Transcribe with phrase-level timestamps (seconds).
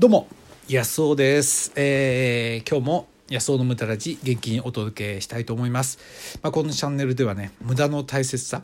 [0.00, 0.28] どうも。
[0.68, 8.62] 安尾です、えー今日も安尾の無駄ラジ元気にお届けしたいと思います、まあ、このチャンネルではね無駄の大切さ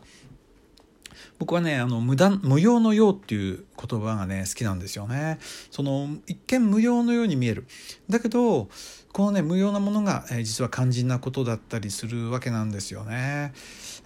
[1.39, 5.39] 僕はねあの無駄無用の用っていう言葉がね好きなんですよね。
[5.71, 7.67] その一見無用のように見える。
[8.09, 8.69] だけど
[9.13, 13.53] このね無用なものが、えー実は肝心なことだったりするわけなんですよね。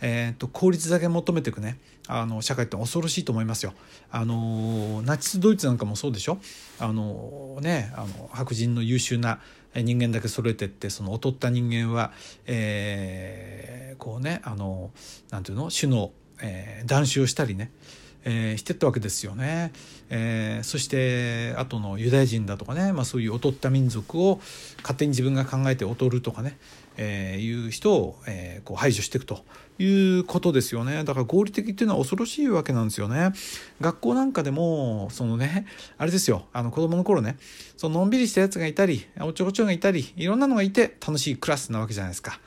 [0.01, 3.75] えー、と効率だけ求めていくねあの社会って恐ろしいと思いますよ。
[4.11, 6.39] あのナチスドイツなんかもそうでしょ？
[6.79, 9.41] あのねあの白人の優秀な
[9.75, 12.13] 人間だけ揃えてってその劣った人間は、
[12.47, 14.93] えーこうねあの
[15.31, 15.71] なんていうの？
[15.71, 17.71] 種の、えー、断種をしたりね
[18.25, 19.73] えーしてったわけですよね、
[20.11, 24.41] えーそして後のユダヤ人だとかね、まあ、そういう劣った民族を
[24.83, 26.59] 勝手に自分が考えて劣るとかね、
[26.97, 29.45] えーいう人を、えーこう排除していくと
[29.79, 31.05] いうことですよね。
[31.05, 33.33] だから合理的っていうのは恐ろしいわけなんですよね。
[33.81, 35.67] 学校なんかでもそのね
[35.97, 36.47] あれですよ。
[36.53, 37.37] あの子供の頃ね
[37.77, 42.41] そののんびりしたやつがいたりおちょこちょがいたりいろんなのがいて楽しいクラスなわけじゃないですか。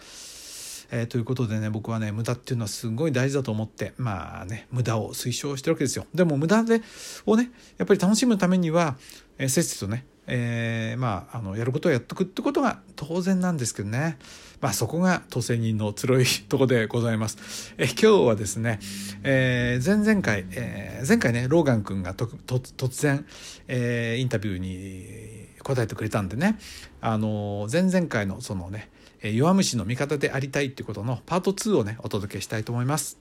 [0.91, 6.05] えーということでね僕はね無駄っていうのはすごい大事だと思ってまあね無駄を推奨してるわけですよ。
[6.13, 6.81] でも無駄で
[7.25, 8.97] をねやっぱり楽しむためには、
[9.37, 14.17] えー、せっせとね、えーまああのやることをやっとくってことが当然なんですけどね。
[14.59, 18.79] まあそこが都政人のつろいとこでございます、え今日はですね、
[19.23, 23.25] えー前々回、えー前回ねローガン君がとと突然、
[23.67, 26.59] えーインタビューに答えてくれたんでね
[27.01, 28.91] あの前々回のそのね
[29.23, 33.17] え弱虫の味方でありたいってことのパート2をねお届けしたいと思います。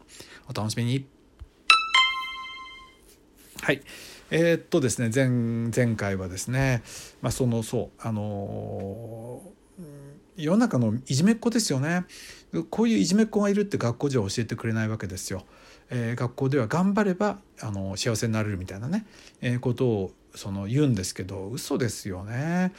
[0.48, 1.06] お楽しみに。
[3.62, 3.82] はい。
[4.30, 5.28] えーっとですね前
[5.74, 6.82] 前回はですね
[7.20, 9.50] まあそのそうあのー
[10.36, 12.06] 世の中のいじめっ子ですよね。
[12.70, 15.44] こういういじめっ子がいるって学校じゃ教えてくれないわけですよ、
[15.90, 19.06] えー学校では頑張ればあの幸せになれるみたいなね、
[19.42, 22.72] えーことをその言うんですけど嘘ですよね。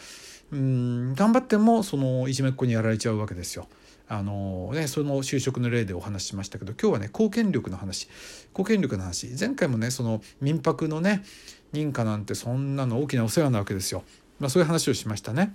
[0.52, 3.68] うん頑張ってもそのいじめっ子にやられちゃうわけですよ。
[4.08, 8.10] あのね、その就職の例でお話ししましたけど今日はね貢献力の話
[8.50, 11.24] 貢献力の話前回もねその民泊のね
[11.72, 14.04] 認可なんてそんなの大きなお世話なわけですよ。
[14.42, 15.54] まあ、そういう話をしましたね。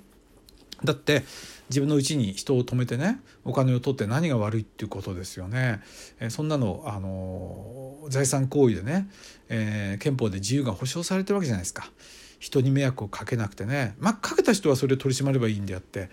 [0.84, 1.24] だって
[1.68, 5.82] 自分のうちに人を止めてねお金を取って何が悪いっていうことですよね。
[6.18, 9.08] えそんなのあの財産行為でね、
[9.50, 11.90] えー憲法で自由が保障されてるわけじゃないですか。
[12.38, 16.10] 人に迷惑をかけなくてねまあかけた人はそれを取り締まればいいんであって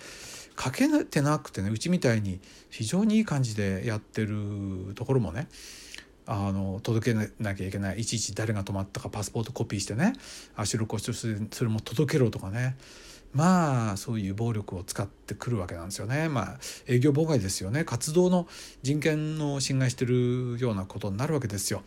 [0.55, 2.39] かけてなくてねうちみたいに
[2.69, 5.47] 非常にいい感じでやってるところもね
[6.25, 10.13] あの届けなきゃいけないいちいち誰が泊まったかパスポートコピーしてね
[10.55, 12.77] 足の骨折してそれも届けろとかね
[13.33, 16.29] まあそういう暴力を使ってくるわけなんですよね。
[16.29, 17.83] まあ営業妨害ですよね。
[17.83, 18.47] 活動の
[18.83, 21.81] 人権の侵害してるようなことになるわけですよ。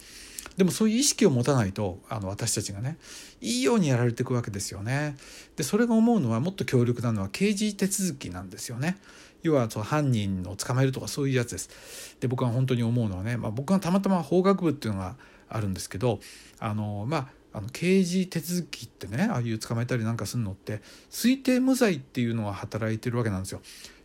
[0.56, 2.97] でもそういう意識を持たないとあの私たちがね
[3.41, 5.17] いいようにやられていくわけですよね。
[5.56, 8.97] でそれが思うのはもっと強力なのは刑事手続きなんですよね。
[9.43, 12.17] 要はその犯人を捕まえるとかそういうやつです。
[12.21, 15.17] で僕は本当に思うのはね、まあ、僕がたまたま法学部っていうのが
[15.49, 16.21] あるんですけど
[16.59, 23.61] あのまああの刑事手続きってねああいう捕まえたりなんかするのって推定無罪っていうのが働いてるわけなんですよ。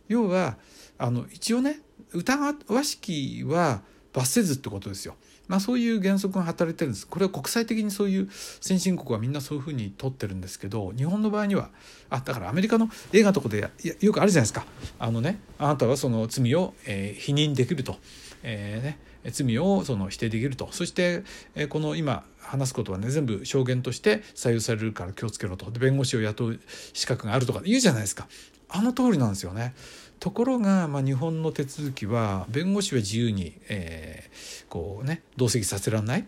[0.08, 0.56] 要は
[0.98, 1.80] あの一応ね
[2.12, 3.82] 疑わしきは
[4.12, 5.16] 罰せずってことですよ。
[5.48, 7.06] まあそういう原則が働いてるんです。
[7.06, 8.28] これは国際的にそういう
[8.60, 11.70] 先進国はみんなそういうふうに取ってるんですけど日本の場合には
[12.10, 13.68] あだからアメリカの映画とかで
[14.00, 14.64] よくあるじゃないですか。
[14.98, 17.96] あのねあなたはその罪を、えー否認できると。
[18.42, 18.98] えーね
[19.30, 21.22] 罪をその否定できるとそして、
[21.54, 26.60] えーこの今話すことはね全部証言として採用されるから気をつけろと弁護士を雇う
[26.92, 28.26] 資格があるとか言うじゃないですか
[28.68, 29.74] あの通りなんですよね。
[30.22, 36.24] ところが、まあ、日本の手続きは弁護士は自由に、えーこうね同席させられない。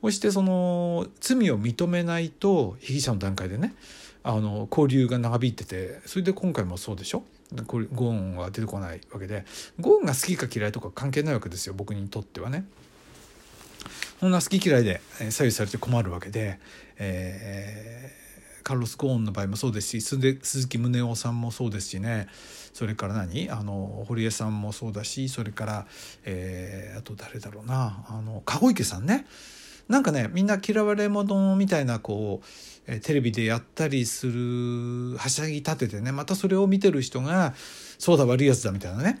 [0.00, 3.74] そしてその罪を認めないと被疑者の段階でね
[4.22, 7.24] あの交流が長引いててそれで今回もそうでしょ？
[7.66, 9.44] これゴーンは出てこないわけで。
[9.80, 12.64] ゴーンが好きか嫌いとか関係ないわけですよ僕にとってはね。
[14.20, 16.60] そんな好き嫌いで左右されて困るわけで、
[16.98, 18.24] えー
[18.64, 20.38] カルロス・ゴーンの場合もそうですし鈴
[20.68, 22.28] 木宗男さんもそうですしね。
[22.74, 23.48] それから何？
[23.50, 25.86] あの堀江さんもそうだしそれから、
[26.24, 28.04] えーあと誰だろうな？
[28.08, 29.24] あの籠池さんね。
[29.88, 32.46] なんかねみんな嫌われ者みたいなこう、
[32.86, 37.54] えテレビでやったりするはしゃぎ立ててねまたそれを見てる人が
[37.98, 39.20] そうだ悪いやつだみたいなね。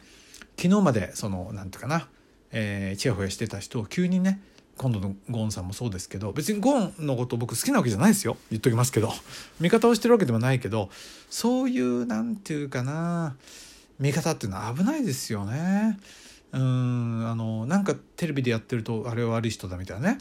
[0.56, 2.08] 昨日までそのなんていうかな、
[2.50, 4.40] えー、チヤホヤしてた人を急にね
[4.76, 8.36] 今度のゴーンさんもそうですけど別にゴーンのこと僕好きなわけじゃないですよ。
[8.50, 9.12] 言っときますけど。
[9.60, 10.90] 味方をしてるわけでもないけど
[11.30, 13.36] そういうなんていうかな
[13.98, 15.98] 見方っていうのは危ないですよね。
[16.52, 20.18] うんあのなんかテレビでやってるとあれは悪い人だみたいなね。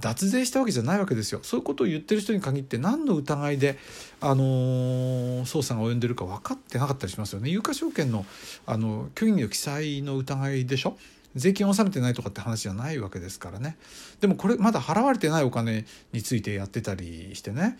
[0.00, 1.40] 脱税したわけじゃないわけですよ。
[1.42, 3.78] そういうことを言ってる人に限って何の疑いで、
[4.20, 7.50] あのー、捜査が及んでるか分かってなかったりしますよね。
[7.50, 8.26] 有価証券の
[8.66, 10.96] あの虚偽の記載の疑いでしょ。
[11.34, 13.76] 税金を納めてないとかって話じゃないわけですからね。
[14.20, 17.76] でもこれまだ払われてないお金についてやってたりしてね、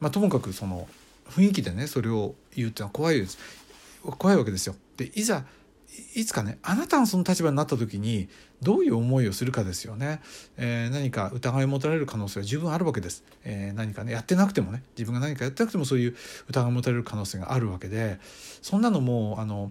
[0.00, 0.88] まあ、ともかくその
[1.30, 3.38] 雰囲気でねそれを言うっていうのは怖いです。
[4.02, 4.76] 怖いわけですよ。
[4.96, 5.44] でいざ
[6.14, 8.28] いつかねあなたがその立場になった時に
[8.62, 10.20] どういう思いをするかですよね、
[10.56, 14.82] えー、何か疑いを持たれる可能性は十分あるわけです、えー、何かねやってなくてもね。
[14.96, 16.16] 自分が何かやってなくてもそういう
[16.48, 18.18] 疑いを持たれる可能性があるわけで。
[18.62, 19.70] そんなのもあの、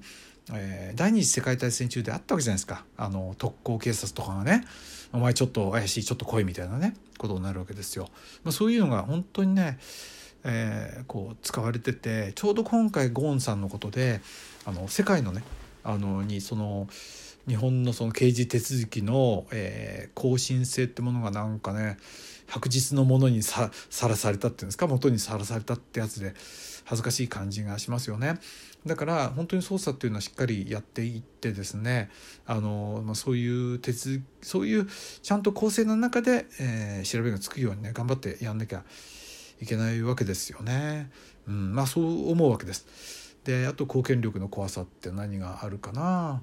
[0.52, 4.66] えー、第二次世界大戦中であったわけじゃないですかあの特攻警察とかがね
[5.14, 8.10] お前ちょっと怪しいちょっと来いみたいなねことになるわけですよ。
[8.44, 9.78] まあ、そういうのが本当にね
[10.44, 14.22] えー、こう使われててちょうど今回ゴーンさんのことで
[14.66, 15.42] あの世界のね
[15.84, 16.88] あのにその
[17.48, 21.98] 日本のその刑事手続きの、えー、更新性ってものがなんかね
[22.48, 26.34] 白日のものにさらされたっていうんですか元にさらされたってやつで
[26.86, 28.40] 恥ずかしい感じがしますよね。
[28.86, 32.10] だから本当に捜査っていうのはしっかりやっていってですね
[32.46, 34.88] あの、まあ、そういう手続きそういう
[35.22, 38.84] ちゃんと構成の中で、えー、調べがつくようにね頑張ってやんなきゃ
[39.62, 41.10] いけないわけですよね。
[41.48, 43.38] うん、まあそう思うわけです。
[43.46, 46.42] であと公権力の怖さって何があるかな。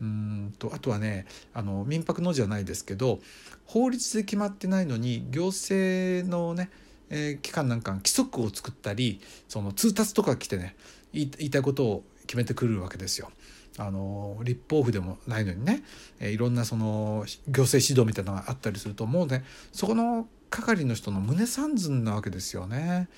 [0.00, 3.20] うんとあとはねあの民泊のじゃないですけど
[3.66, 6.70] 法律で決まってないのに行政のね、
[7.08, 10.74] えー、機関なんか規則を作ったりその通達とか来てね
[11.12, 13.30] 言いたいことを決めてくるわけですよ。
[13.78, 15.82] あの立法府でもないのにね、
[16.20, 23.08] え、いろんなその行政指導みたいなのがあったりするともうねそこの係の人の胸三寸なわけですよね。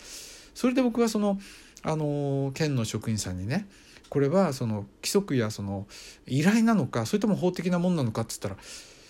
[0.55, 1.39] それで僕はその
[1.83, 3.67] あの県の職員さんにね
[4.09, 5.87] これはその規則やその
[6.27, 8.57] 依頼なのかそれとも法的なもんなのかっつったら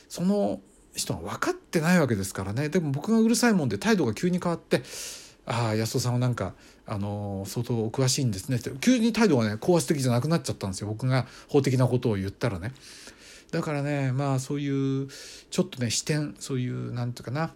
[0.09, 0.61] その
[0.95, 4.83] 人が分かってないわけですからねでも僕がうるさいもんで態度が急に変わって
[5.47, 6.55] 「ああ安尾さんはなんか
[6.87, 8.71] あの相当お詳しいんですね」って。
[8.81, 10.89] 急に態度がね高圧的じゃなくなっちゃったんですよ。
[10.89, 12.73] 僕が法的なことを言ったらね。
[13.51, 15.09] だからねまあそういう
[15.51, 17.53] ちょっとね視点そういうなんていうかな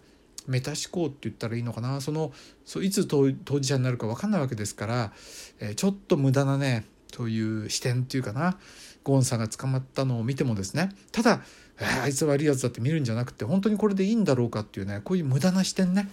[0.47, 2.01] メタ思考って言ったらいいのかな。
[2.01, 2.31] その
[2.65, 5.13] そいつ当事者になるか分かんないわけですから、
[5.59, 8.57] えー、ちょっと無駄なねそういう視点っていうかな
[9.03, 10.89] ゴーンさんが捕まったのを見てもですね。
[11.11, 11.41] ただ、
[11.79, 16.09] えー、あいつ悪いやつだって見るんじゃなくて本当にこれでいいんだろうかっていうねこういう無駄な視点ね。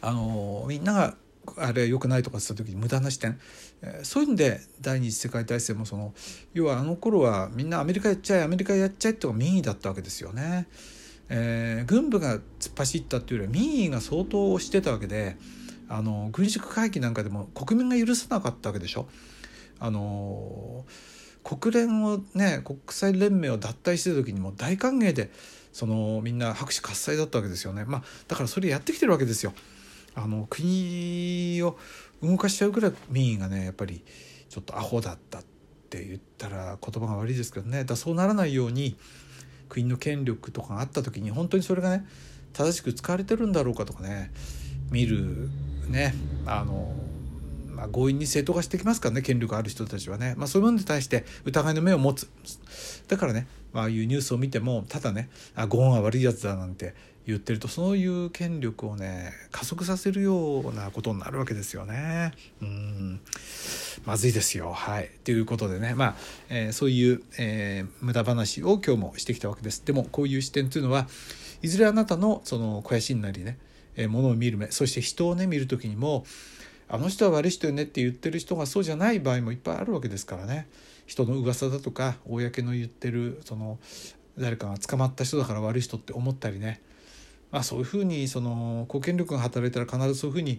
[0.00, 1.16] あの、みんなが
[1.56, 3.38] あれ良くないとかって言った時に無駄な視点、
[3.82, 6.14] えー、そういうんで第二次世界大戦もその
[6.54, 10.66] 要はあの頃はみんなアメリカやっちゃえアメリカやっちゃえってのが民意だったわけですよね。
[11.28, 15.36] えー、軍部が突っ走ったっていうよりは民意が相当してたわけで
[15.88, 19.08] あの軍縮会議なんかでも国民が許さなかったわけでしょ。
[19.78, 20.84] あの
[21.42, 25.30] 国連をね国際連盟を脱退してた時にも大歓迎で
[25.72, 27.84] そのみんな拍手喝采だったわけですよね。
[27.84, 29.52] まあ、だからそれやってきてるわけですよ。
[30.14, 31.78] あの国を
[32.22, 34.04] 動かしちゃうぐらい民意がねやっぱり
[34.48, 35.44] ちょっとアホだったっ
[35.88, 38.96] て言ったら言葉が悪いですけどねだそうならないように
[39.70, 42.06] 国の権力とかがあった時に本当にそれがね
[42.52, 44.30] 正しく使われてるんだろうかとかね
[44.90, 45.48] 見る
[45.88, 46.14] ね
[46.46, 46.94] あの、
[47.82, 52.30] まあ、強引に正当化してきますからね権力ある人たちはね、まあ、そういうものに対して疑いの目を持つ
[53.08, 56.94] だからね、まああいうニュースを見てもただねあゴーンは悪いやつだなんて
[57.26, 62.32] 言ってるとそういう権力をね加速させるようなことになるわけですよね。
[62.60, 63.20] うん
[64.04, 64.72] まずいですよ。
[64.72, 65.10] はい。
[65.24, 66.14] ということでねまあ、
[66.48, 69.84] えー、そういう、えー、無駄話を今日もしてきたわけです。
[69.84, 71.06] でもこういう視点というのは
[71.62, 73.58] いずれあなたのその肥やしになりね、
[73.96, 76.24] えー、ものを見る目そして人をね見る時にも
[76.92, 80.68] あの人は悪い人よねって言ってる人がそうじゃない場合もいっぱいあるわけですからね。
[81.06, 83.78] 人の噂だとか公の言ってるその
[84.38, 86.80] 誰かが捕まった人だから悪い人って思ったりね
[87.52, 90.58] まあ、そういうふうにその公権力が働いたら必ずそういうふうに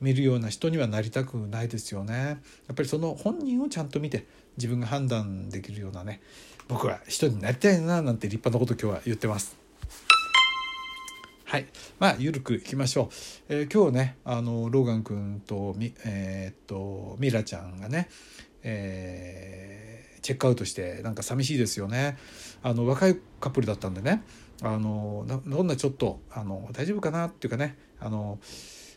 [0.00, 2.14] 見るような人にはなりたくないですよね。
[2.14, 2.36] や
[2.72, 4.24] っぱりその本人をちゃんと見て
[4.56, 6.20] 自分が判断できるようなね
[6.68, 9.67] 僕は人になりたいななんて立派なこと今日は言ってます。
[11.50, 11.66] はい。
[11.98, 13.08] まあ、ゆるくいきましょう。
[13.48, 18.10] えー、今日ね、あの、ローガン君とみ、えー、っと、ミラちゃんがね、
[18.62, 22.18] えー、チェックアウトして、なんか寂しいですよね。
[22.62, 24.24] あの、若いカップルだったんでね、
[24.62, 28.40] あのどんなちょっとあの大丈夫かなっていうかねあの、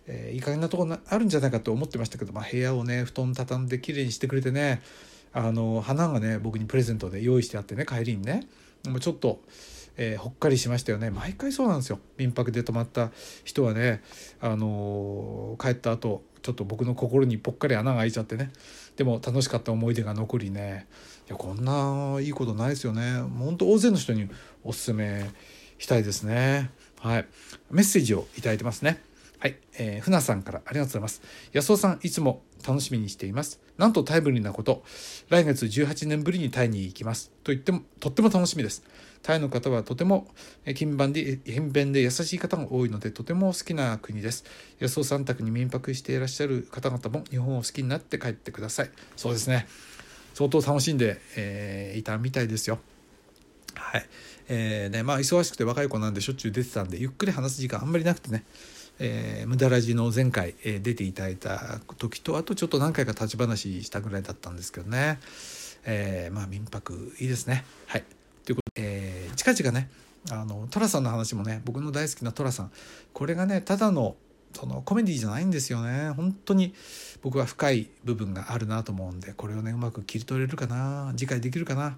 [0.08, 4.81] えー、いい加減なとこあるんじゃないかと思ってましたけど、まあ、部屋をね布団畳んできれいにしてくれてね
[5.34, 8.48] あの花がね僕にプレゼントで用意してあってね帰りにね
[8.88, 9.41] もうちょっと、
[9.98, 13.12] えー、ほっかりしましたよね毎回そうなんですよ民泊で泊まった
[13.43, 14.01] 人はね
[14.39, 18.51] あの帰った後ちょっと僕の心にぽっかり穴が開いちゃってね
[18.95, 20.88] でも楽しかった思い出が残りね
[21.27, 24.29] いやこんないいことないですよね本当大勢の人に
[24.63, 25.29] おすすめ
[25.81, 26.69] したいですね。
[27.00, 27.25] はい。
[27.71, 29.01] メッセージをいいてますね。
[29.39, 31.21] はい、えー、船さんからありがとうございます。
[31.51, 33.60] 安尾さん、いつも楽しみにしています。
[33.77, 34.84] なんとタイムリーなこと、
[35.30, 37.32] 来月18年ぶりにタイに行きます。
[37.44, 38.84] と言っても、とっても楽しみです。
[39.24, 40.27] タイの方はとても
[40.65, 44.46] 勤勉で、勤勉で優しい方が多いので、とても好きな国です。
[44.80, 48.91] 安尾さん宅に民泊していらっしゃる方々も日本を好きになって帰ってください。
[49.15, 49.68] そうですね。
[50.34, 52.80] 相当楽しんで、えー、いたみたいですよ。
[53.75, 54.06] はい。
[54.50, 58.44] えー、ね、まあ忙しくて若い子なんでしょっちゅう出てたんで、ゆっくり話す時間あんまりなくてね。
[59.03, 65.20] えー、無駄ラジの前回、えー、出ていただいた時とあとちょっと何回か立ち話したぐらいだったんですけどね、
[65.86, 67.65] えー、まあ民泊いいですね。
[67.88, 68.03] はい。
[68.46, 69.89] ということで、えー、近々ね
[70.29, 72.72] あの寅さんの話もね僕の大好きな寅さん。
[73.12, 74.15] これがねただの
[74.53, 76.12] そのコメディじゃないんですよね。
[76.12, 76.75] 本当に
[77.24, 81.12] 僕は深い部分があるなと思うんでこれをねうまく切り取れるかな。
[81.17, 81.98] 次回できるかな。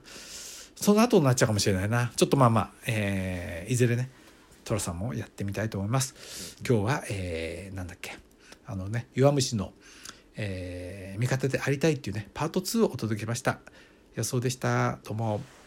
[0.76, 2.14] その後になっちゃうかもしれないな。
[2.16, 4.10] ちょっとまあまあ、えー、いずれね
[4.64, 6.58] 寅さんもやってみたいと思います。
[6.68, 8.18] 今日は、えー、なんだっけ
[8.66, 9.74] あのね弱虫の、
[10.36, 13.60] えー、味方でありたいっていうねパート2をお届けしました。
[14.16, 15.00] 予想でした。
[15.04, 15.63] どうも。